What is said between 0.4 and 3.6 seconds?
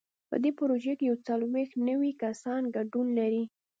دې پروژه کې یو څلوېښت نوي کسان ګډون لري.